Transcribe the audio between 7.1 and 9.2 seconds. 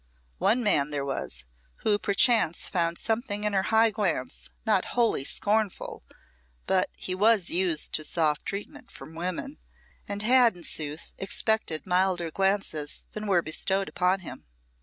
was used to soft treatment from